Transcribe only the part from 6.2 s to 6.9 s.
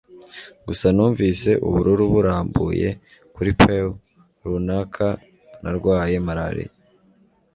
malariya